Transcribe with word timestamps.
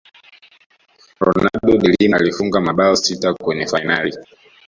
ronaldo 1.19 1.77
de 1.77 1.89
Lima 1.99 2.17
alifunga 2.17 2.61
mabao 2.61 2.95
sita 2.95 3.33
kwenye 3.33 3.67
fainali 3.67 4.11